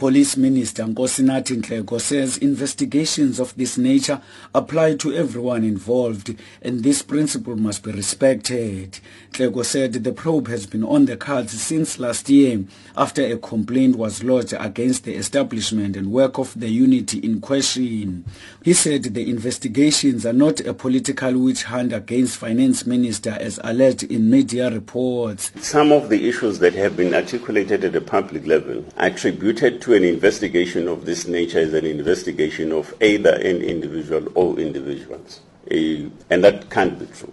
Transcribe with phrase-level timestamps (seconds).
[0.00, 4.22] Police Minister Nkosinathi Nhleko says investigations of this nature
[4.54, 8.98] apply to everyone involved and this principle must be respected.
[9.32, 12.64] Nhleko said the probe has been on the cards since last year
[12.96, 18.24] after a complaint was lodged against the establishment and work of the unity in question.
[18.64, 24.04] He said the investigations are not a political witch hunt against Finance Minister as alleged
[24.04, 25.52] in media reports.
[25.60, 30.04] Some of the issues that have been articulated at the public level attributed to an
[30.04, 35.40] investigation of this nature is an investigation of either an individual or individuals.
[35.70, 37.32] Uh, and that can't be true.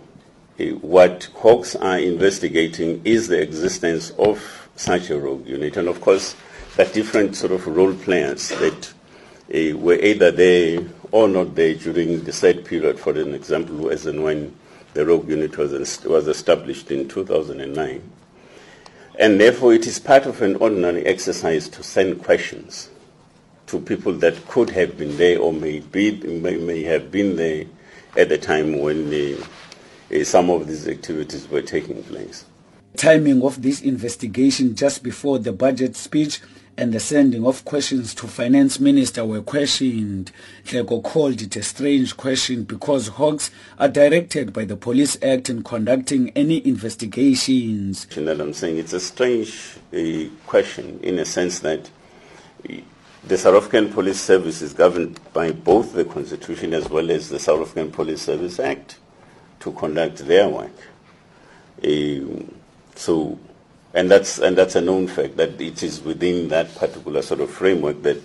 [0.59, 5.77] Uh, what Hawks are investigating is the existence of such a rogue unit.
[5.77, 6.35] And of course,
[6.75, 8.93] the different sort of role players that
[9.53, 14.05] uh, were either there or not there during the said period, for an example, as
[14.05, 14.55] and when
[14.93, 18.01] the rogue unit was, was established in 2009.
[19.19, 22.89] And therefore, it is part of an ordinary exercise to send questions
[23.65, 27.65] to people that could have been there or may, be, may, may have been there
[28.15, 29.43] at the time when the,
[30.13, 32.45] uh, some of these activities were taking place.
[32.95, 36.39] Timing of this investigation just before the budget speech
[36.77, 40.31] and the sending of questions to finance minister were questioned.
[40.65, 45.63] Nhleko called it a strange question because hawks are directed by the Police Act in
[45.63, 48.05] conducting any investigations.
[48.05, 51.89] That I'm saying it's a strange uh, question in a sense that
[53.27, 57.39] the South African Police Service is governed by both the Constitution as well as the
[57.39, 58.99] South African Police Service Act
[59.59, 60.71] to conduct their work.
[61.83, 62.43] Uh,
[62.95, 63.37] so
[63.93, 67.49] and that's and that's a known fact that it is within that particular sort of
[67.49, 68.21] framework that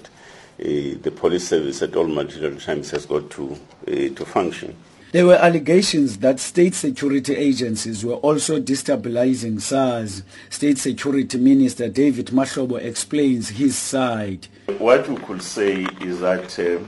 [0.60, 4.76] uh, the police service at all material times has got to uh, to function.
[5.12, 10.22] There were allegations that state security agencies were also destabilizing SARS.
[10.48, 14.46] State Security Minister David Mahlobo explains his side.
[14.78, 16.78] What we could say is that uh,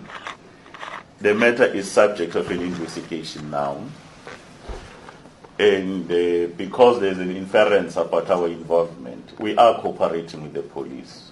[1.20, 3.84] the matter is subject of an investigation now
[5.58, 11.30] and uh, because there's an inference about our involvement, we are cooperating with the police.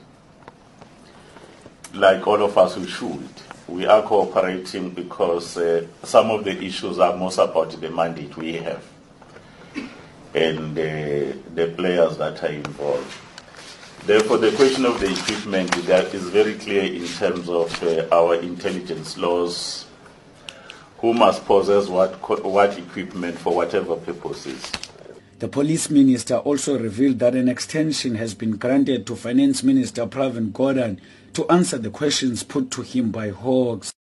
[1.95, 3.29] Like all of us, we should.
[3.69, 8.55] We are cooperating because uh, some of the issues are most about the mandate we
[8.55, 8.85] have
[10.35, 13.13] and uh, the players that are involved.
[14.05, 18.37] Therefore, the question of the equipment that is very clear in terms of uh, our
[18.37, 19.87] intelligence laws
[21.03, 22.15] who must possess what,
[22.45, 24.71] what equipment for whatever purposes.
[25.41, 30.53] The police minister also revealed that an extension has been granted to Finance Minister Pravin
[30.53, 31.01] Gordhan
[31.33, 33.93] to answer the questions put to him by Hawks.